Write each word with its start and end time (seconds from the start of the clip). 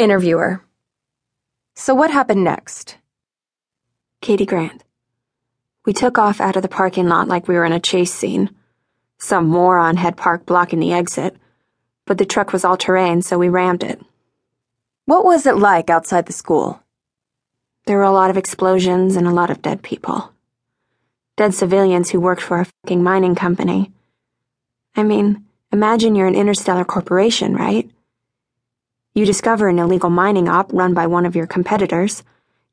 Interviewer. 0.00 0.64
So 1.74 1.94
what 1.94 2.10
happened 2.10 2.42
next? 2.42 2.96
Kady 4.22 4.46
Grant. 4.46 4.82
We 5.84 5.92
took 5.92 6.16
off 6.16 6.40
out 6.40 6.56
of 6.56 6.62
the 6.62 6.70
parking 6.70 7.06
lot 7.06 7.28
like 7.28 7.46
we 7.46 7.54
were 7.54 7.66
in 7.66 7.74
a 7.74 7.80
chase 7.80 8.10
scene. 8.10 8.48
Some 9.18 9.46
moron 9.46 9.98
had 9.98 10.16
parked 10.16 10.46
blocking 10.46 10.80
the 10.80 10.94
exit, 10.94 11.36
but 12.06 12.16
the 12.16 12.24
truck 12.24 12.50
was 12.50 12.64
all 12.64 12.78
terrain, 12.78 13.20
so 13.20 13.38
we 13.38 13.50
rammed 13.50 13.84
it. 13.84 14.00
What 15.04 15.26
was 15.26 15.44
it 15.44 15.58
like 15.58 15.90
outside 15.90 16.24
the 16.24 16.32
school? 16.32 16.82
There 17.84 17.98
were 17.98 18.02
a 18.04 18.10
lot 18.10 18.30
of 18.30 18.38
explosions 18.38 19.16
and 19.16 19.26
a 19.26 19.34
lot 19.34 19.50
of 19.50 19.60
dead 19.60 19.82
people. 19.82 20.32
Dead 21.36 21.52
civilians 21.52 22.08
who 22.08 22.20
worked 22.20 22.40
for 22.40 22.60
a 22.60 22.66
fucking 22.86 23.02
mining 23.02 23.34
company. 23.34 23.92
I 24.96 25.02
mean, 25.02 25.44
imagine 25.70 26.14
you're 26.14 26.26
an 26.26 26.34
interstellar 26.34 26.86
corporation, 26.86 27.54
right? 27.54 27.90
You 29.12 29.26
discover 29.26 29.68
an 29.68 29.80
illegal 29.80 30.08
mining 30.08 30.48
op 30.48 30.72
run 30.72 30.94
by 30.94 31.08
one 31.08 31.26
of 31.26 31.34
your 31.34 31.48
competitors. 31.48 32.22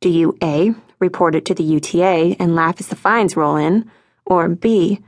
Do 0.00 0.10
you 0.10 0.36
A, 0.42 0.74
report 0.98 1.34
it 1.34 1.46
to 1.46 1.54
the 1.54 1.64
UTA 1.64 2.36
and 2.38 2.54
laugh 2.54 2.78
as 2.78 2.88
the 2.88 2.96
fines 2.96 3.36
roll 3.36 3.56
in, 3.56 3.90
or 4.26 4.48
B, 4.48 5.00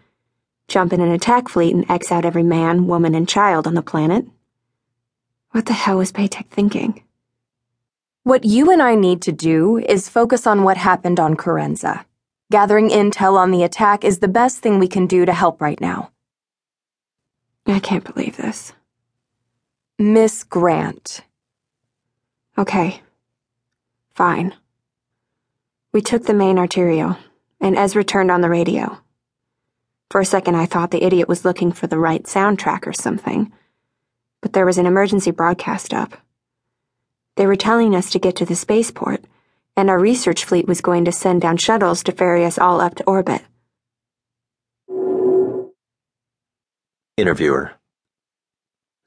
jump 0.69 0.92
in 0.95 1.02
an 1.02 1.12
attack 1.12 1.50
fleet 1.50 1.74
and 1.74 1.91
X 1.91 2.10
out 2.10 2.24
every 2.24 2.42
man, 2.42 2.86
woman, 2.86 3.14
and 3.14 3.28
child 3.28 3.66
on 3.66 3.74
the 3.74 3.83
planet? 3.83 4.24
What 5.50 5.66
the 5.66 5.74
hell 5.74 5.98
was 5.98 6.12
BeiTech 6.12 6.48
thinking? 6.48 7.02
What 8.22 8.45
you 8.45 8.70
and 8.70 8.83
I 8.83 8.95
need 8.95 9.20
to 9.22 9.33
do 9.33 9.78
is 9.78 10.08
focus 10.08 10.47
on 10.47 10.62
what 10.62 10.78
happened 10.78 11.20
on 11.20 11.36
Kerenza. 11.36 12.05
Gathering 12.50 12.88
intel 12.88 13.36
on 13.36 13.50
the 13.50 13.62
attack 13.62 14.02
is 14.02 14.20
the 14.20 14.28
best 14.28 14.60
thing 14.60 14.78
we 14.78 14.88
can 14.88 15.06
do 15.06 15.27
to 15.27 15.33
help 15.34 15.60
right 15.60 15.80
now. 15.80 16.10
I 17.66 17.80
can't 17.80 18.05
believe 18.05 18.38
this. 18.38 18.72
Miss 20.00 20.44
Grant. 20.44 21.22
Okay. 22.56 23.02
Fine. 24.14 24.54
We 25.92 26.00
took 26.00 26.24
the 26.24 26.34
main 26.34 26.56
arterial, 26.56 27.16
and 27.60 27.77
Ezra 27.77 28.05
turned 28.05 28.30
on 28.30 28.40
the 28.40 28.48
radio. 28.48 28.98
For 30.08 30.20
a 30.20 30.24
second, 30.24 30.55
I 30.55 30.66
thought 30.66 30.92
the 30.92 31.02
idiot 31.02 31.27
was 31.27 31.44
looking 31.44 31.72
for 31.72 31.88
the 31.88 31.98
right 31.98 32.22
soundtrack 32.22 32.86
or 32.86 32.92
something, 32.92 33.52
but 34.40 34.52
there 34.52 34.64
was 34.64 34.78
an 34.78 34.86
emergency 34.86 35.32
broadcast 35.32 35.92
up. 35.92 36.16
They 37.34 37.46
were 37.46 37.56
telling 37.56 37.96
us 37.96 38.08
to 38.10 38.20
get 38.20 38.36
to 38.36 38.44
the 38.44 38.55
spaceport, 38.55 39.24
and 39.77 39.90
our 39.90 39.98
research 39.98 40.44
fleet 40.44 40.68
was 40.68 40.80
going 40.80 41.06
to 41.06 41.12
send 41.12 41.40
down 41.40 41.56
shuttles 41.56 42.05
to 42.05 42.12
ferry 42.12 42.44
us 42.44 42.56
all 42.56 42.80
up 42.80 42.94
to 42.94 43.05
orbit. 43.05 43.42
Interviewer. 47.16 47.72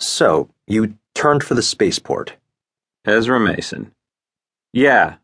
So, 0.01 0.49
you 0.71 0.95
turned 1.13 1.43
for 1.43 1.53
the 1.53 1.61
spaceport. 1.61 2.37
Ezra 3.05 3.39
Mason. 3.39 3.91
Yeah, 4.73 5.15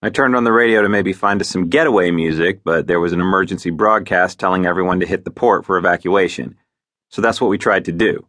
I 0.00 0.10
turned 0.10 0.36
on 0.36 0.44
the 0.44 0.52
radio 0.52 0.82
to 0.82 0.88
maybe 0.88 1.12
find 1.12 1.40
us 1.40 1.48
some 1.48 1.68
getaway 1.68 2.10
music, 2.10 2.60
but 2.64 2.86
there 2.86 3.00
was 3.00 3.12
an 3.12 3.20
emergency 3.20 3.70
broadcast 3.70 4.38
telling 4.38 4.64
everyone 4.64 5.00
to 5.00 5.06
hit 5.06 5.24
the 5.24 5.30
port 5.30 5.64
for 5.64 5.76
evacuation. 5.76 6.56
So 7.08 7.20
that's 7.20 7.40
what 7.40 7.48
we 7.48 7.58
tried 7.58 7.84
to 7.86 7.92
do. 7.92 8.26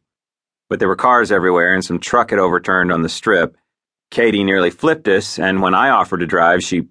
But 0.70 0.80
there 0.80 0.88
were 0.88 0.96
cars 0.96 1.32
everywhere 1.32 1.74
and 1.74 1.86
some 1.86 2.00
truck 2.00 2.32
had 2.32 2.40
overturned 2.40 2.92
on 2.92 3.04
the 3.04 3.10
strip. 3.10 3.56
Kady 4.10 4.44
nearly 4.44 4.70
flipped 4.70 5.08
us, 5.08 5.40
and 5.40 5.62
when 5.62 5.74
I 5.74 5.90
offered 5.90 6.20
to 6.20 6.28
drive, 6.28 6.64
she. 6.64 6.88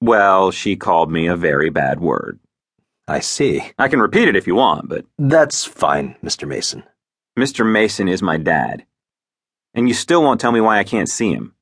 Well, 0.00 0.50
she 0.50 0.76
called 0.76 1.10
me 1.10 1.26
a 1.26 1.36
very 1.36 1.70
bad 1.70 2.00
word. 2.00 2.38
I 3.08 3.20
see. 3.20 3.62
I 3.78 3.88
can 3.88 4.00
repeat 4.00 4.28
it 4.28 4.36
if 4.36 4.46
you 4.46 4.54
want, 4.54 4.88
but. 4.88 5.04
That's 5.18 5.64
fine, 5.64 6.16
Mr. 6.24 6.48
Mason. 6.48 6.84
Mr. 7.38 7.70
Mason 7.70 8.08
is 8.08 8.22
my 8.22 8.38
dad. 8.38 8.86
And 9.74 9.88
you 9.88 9.94
still 9.94 10.22
won't 10.22 10.40
tell 10.40 10.52
me 10.52 10.60
why 10.60 10.78
I 10.78 10.84
can't 10.84 11.08
see 11.08 11.32
him. 11.32 11.54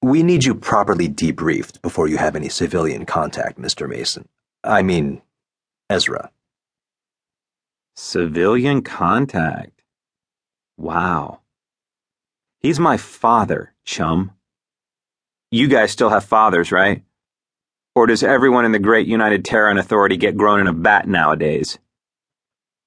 We 0.00 0.22
need 0.22 0.44
you 0.44 0.54
properly 0.54 1.08
debriefed 1.08 1.82
before 1.82 2.08
you 2.08 2.16
have 2.16 2.36
any 2.36 2.48
civilian 2.48 3.04
contact, 3.04 3.58
Mr. 3.60 3.88
Mason. 3.88 4.28
I 4.64 4.82
mean, 4.82 5.20
Ezra. 5.90 6.30
Civilian 7.96 8.82
contact. 8.82 9.82
Wow. 10.78 11.40
He's 12.60 12.80
my 12.80 12.96
father, 12.96 13.74
chum. 13.84 14.32
You 15.50 15.68
guys 15.68 15.92
still 15.92 16.10
have 16.10 16.24
fathers, 16.24 16.72
right? 16.72 17.02
Or 17.94 18.06
does 18.06 18.22
everyone 18.22 18.64
in 18.64 18.72
the 18.72 18.78
great 18.78 19.06
United 19.06 19.44
Terran 19.44 19.78
Authority 19.78 20.16
get 20.16 20.36
grown 20.36 20.60
in 20.60 20.66
a 20.66 20.72
bat 20.72 21.08
nowadays? 21.08 21.78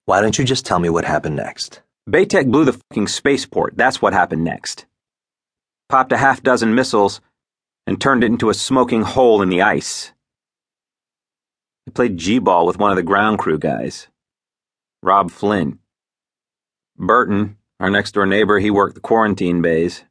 Why 0.09 0.21
don't 0.21 0.39
you 0.39 0.43
just 0.43 0.65
tell 0.65 0.79
me 0.79 0.89
what 0.89 1.05
happened 1.05 1.35
next? 1.35 1.83
BeiTech 2.09 2.49
blew 2.49 2.65
the 2.65 2.73
fucking 2.73 3.09
spaceport. 3.09 3.77
That's 3.77 4.01
what 4.01 4.11
happened 4.11 4.43
next. 4.43 4.87
Popped 5.87 6.11
a 6.11 6.17
half 6.17 6.41
dozen 6.41 6.73
missiles 6.73 7.21
and 7.85 8.01
turned 8.01 8.23
it 8.23 8.31
into 8.31 8.49
a 8.49 8.55
smoking 8.55 9.03
hole 9.03 9.43
in 9.43 9.49
the 9.49 9.61
ice. 9.61 10.11
I 11.87 11.91
played 11.91 12.17
G-ball 12.17 12.65
with 12.65 12.79
one 12.79 12.89
of 12.89 12.97
the 12.97 13.03
ground 13.03 13.37
crew 13.37 13.59
guys, 13.59 14.07
Rob 15.03 15.29
Flynn. 15.29 15.77
Burton, 16.97 17.57
our 17.79 17.91
next 17.91 18.13
door 18.13 18.25
neighbor, 18.25 18.57
he 18.57 18.71
worked 18.71 18.95
the 18.95 19.01
quarantine 19.01 19.61
bays. 19.61 20.05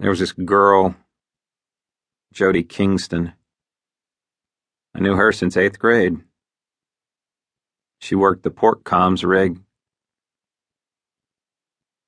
There 0.00 0.10
was 0.10 0.18
this 0.18 0.32
girl, 0.32 0.96
Jody 2.32 2.64
Kingston. 2.64 3.34
I 4.92 4.98
knew 4.98 5.14
her 5.14 5.30
since 5.30 5.56
eighth 5.56 5.78
grade. 5.78 6.18
She 8.02 8.16
worked 8.16 8.42
the 8.42 8.50
port 8.50 8.82
comms 8.82 9.24
rig. 9.24 9.60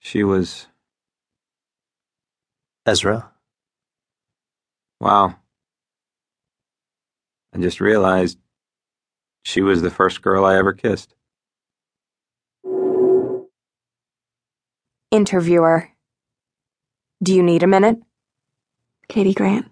She 0.00 0.25
was. 0.25 0.66
Ezra? 2.84 3.31
Wow. 4.99 5.37
I 7.54 7.59
just 7.59 7.81
realized 7.81 8.38
she 9.44 9.60
was 9.60 9.83
the 9.83 9.91
first 9.91 10.21
girl 10.21 10.44
I 10.44 10.56
ever 10.56 10.72
kissed. 10.72 11.15
Interviewer. 15.12 15.91
Do 17.22 17.33
you 17.33 17.43
need 17.44 17.62
a 17.62 17.69
minute? 17.69 17.99
Kady 19.09 19.33
Grant. 19.33 19.71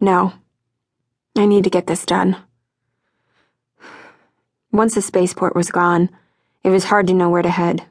No. 0.00 0.32
I 1.36 1.46
need 1.46 1.62
to 1.62 1.70
get 1.70 1.86
this 1.86 2.04
done. 2.04 2.36
Once 4.72 4.94
the 4.94 5.02
spaceport 5.02 5.56
was 5.56 5.70
gone, 5.70 6.08
it 6.62 6.70
was 6.70 6.84
hard 6.84 7.06
to 7.06 7.14
know 7.14 7.28
where 7.28 7.42
to 7.42 7.50
head. 7.50 7.84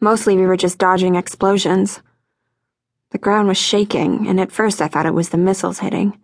Mostly 0.00 0.36
we 0.36 0.46
were 0.46 0.56
just 0.56 0.78
dodging 0.78 1.14
explosions. 1.14 2.00
The 3.10 3.18
ground 3.18 3.48
was 3.48 3.58
shaking, 3.58 4.26
and 4.26 4.40
at 4.40 4.52
first 4.52 4.82
I 4.82 4.88
thought 4.88 5.06
it 5.06 5.14
was 5.14 5.28
the 5.28 5.38
missiles 5.38 5.78
hitting. 5.78 6.18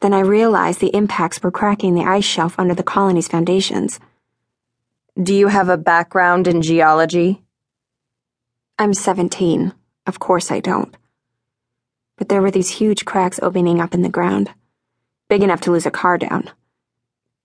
Then 0.00 0.12
I 0.12 0.20
realized 0.20 0.80
the 0.80 0.94
impacts 0.94 1.42
were 1.42 1.50
cracking 1.50 1.94
the 1.94 2.04
ice 2.04 2.24
shelf 2.24 2.58
under 2.58 2.74
the 2.74 2.82
colony's 2.82 3.28
foundations. 3.28 3.98
Do 5.20 5.34
you 5.34 5.48
have 5.48 5.70
a 5.70 5.78
background 5.78 6.46
in 6.46 6.60
geology? 6.60 7.42
I'm 8.78 8.92
17. 8.92 9.72
Of 10.06 10.18
course 10.18 10.50
I 10.50 10.60
don't. 10.60 10.94
But 12.18 12.28
there 12.28 12.42
were 12.42 12.50
these 12.50 12.68
huge 12.68 13.06
cracks 13.06 13.40
opening 13.42 13.80
up 13.80 13.94
in 13.94 14.02
the 14.02 14.10
ground, 14.10 14.50
big 15.28 15.42
enough 15.42 15.62
to 15.62 15.72
lose 15.72 15.86
a 15.86 15.90
car 15.90 16.18
down. 16.18 16.50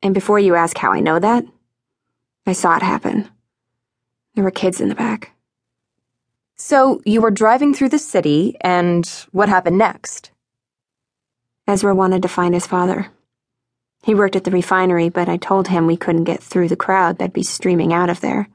And 0.03 0.13
before 0.13 0.39
you 0.39 0.55
ask 0.55 0.77
how 0.77 0.91
I 0.91 0.99
know 0.99 1.19
that, 1.19 1.45
I 2.45 2.53
saw 2.53 2.75
it 2.75 2.81
happen. 2.81 3.29
There 4.33 4.43
were 4.43 4.51
kids 4.51 4.81
in 4.81 4.89
the 4.89 4.95
back. 4.95 5.31
So 6.55 7.01
you 7.05 7.21
were 7.21 7.31
driving 7.31 7.73
through 7.73 7.89
the 7.89 7.99
city, 7.99 8.55
and 8.61 9.05
what 9.31 9.49
happened 9.49 9.77
next? 9.77 10.31
Ezra 11.67 11.93
wanted 11.93 12.21
to 12.21 12.27
find 12.27 12.53
his 12.53 12.67
father. 12.67 13.11
He 14.03 14.15
worked 14.15 14.35
at 14.35 14.43
the 14.43 14.51
refinery, 14.51 15.09
but 15.09 15.29
I 15.29 15.37
told 15.37 15.67
him 15.67 15.85
we 15.85 15.97
couldn't 15.97 16.23
get 16.23 16.41
through 16.41 16.69
the 16.69 16.75
crowd 16.75 17.17
that'd 17.17 17.33
be 17.33 17.43
streaming 17.43 17.93
out 17.93 18.09
of 18.09 18.21
there. 18.21 18.47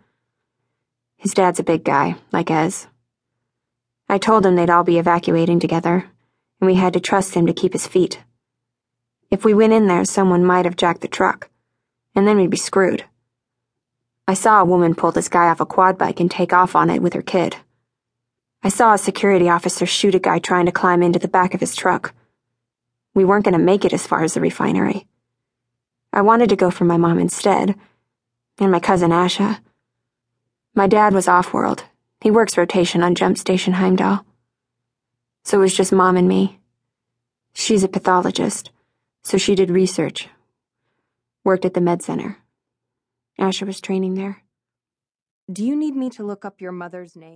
His 1.17 1.35
dad's 1.35 1.61
a 1.61 1.65
big 1.65 1.85
guy, 1.85 2.17
like 2.33 2.51
Ez. 2.51 2.89
I 4.09 4.19
told 4.19 4.45
him 4.45 4.57
they'd 4.57 4.71
all 4.71 4.85
be 4.85 4.99
evacuating 4.99 5.61
together, 5.61 6.07
and 6.61 6.67
we 6.67 6.75
had 6.75 6.93
to 6.95 7.01
trust 7.01 7.35
him 7.35 7.47
to 7.47 7.53
keep 7.53 7.73
his 7.73 7.87
feet. 7.87 8.23
If 9.31 9.45
we 9.45 9.55
went 9.55 9.73
in 9.73 9.87
there, 9.87 10.05
someone 10.05 10.45
might 10.45 10.65
have 10.65 10.77
jacked 10.77 11.01
the 11.01 11.09
truck, 11.09 11.51
and 12.15 12.27
then 12.27 12.37
we'd 12.37 12.51
be 12.51 12.57
screwed. 12.57 13.05
I 14.29 14.35
saw 14.35 14.61
a 14.61 14.65
woman 14.65 14.95
pull 14.95 15.13
this 15.13 15.29
guy 15.29 15.49
off 15.49 15.61
a 15.61 15.67
quad 15.67 15.99
bike 15.99 16.21
and 16.21 16.31
take 16.31 16.53
off 16.53 16.77
on 16.77 16.91
it 16.91 17.03
with 17.03 17.13
her 17.15 17.23
kid. 17.23 17.57
I 18.63 18.69
saw 18.69 18.95
a 18.95 18.99
security 18.99 19.49
officer 19.49 19.87
shoot 19.87 20.15
a 20.15 20.19
guy 20.19 20.39
trying 20.39 20.67
to 20.67 20.73
climb 20.73 21.03
into 21.03 21.19
the 21.19 21.29
back 21.29 21.55
of 21.55 21.61
his 21.61 21.77
truck. 21.77 22.15
We 23.15 23.25
weren't 23.25 23.45
going 23.45 23.57
to 23.57 23.59
make 23.59 23.85
it 23.85 23.93
as 23.93 24.07
far 24.07 24.25
as 24.25 24.35
the 24.35 24.41
refinery. 24.41 25.07
I 26.13 26.23
wanted 26.23 26.49
to 26.49 26.57
go 26.57 26.71
for 26.71 26.85
my 26.85 26.97
mom 26.97 27.19
instead, 27.19 27.77
and 28.59 28.73
my 28.73 28.81
cousin 28.81 29.11
Asha. 29.11 29.61
My 30.75 30.87
dad 30.87 31.15
was 31.15 31.29
off 31.29 31.53
world. 31.53 31.85
He 32.21 32.31
works 32.31 32.57
rotation 32.57 33.03
on 33.03 33.15
Jump 33.15 33.39
Station 33.39 33.75
Heimdall. 33.75 34.25
So 35.45 35.59
it 35.59 35.61
was 35.61 35.77
just 35.77 35.93
mom 35.93 36.17
and 36.17 36.27
me. 36.27 36.59
She's 37.55 37.85
a 37.85 37.89
pathologist, 37.89 38.71
so 39.27 39.37
she 39.37 39.57
did 39.57 39.71
research. 39.71 40.29
Worked 41.43 41.65
at 41.65 41.75
the 41.75 41.81
med 41.81 42.01
center. 42.01 42.39
Asha 43.41 43.67
was 43.67 43.81
training 43.81 44.15
there. 44.15 44.45
Do 45.53 45.65
you 45.65 45.75
need 45.75 45.97
me 45.97 46.11
to 46.11 46.23
look 46.23 46.45
up 46.45 46.61
your 46.61 46.71
mother's 46.71 47.17
name? 47.17 47.35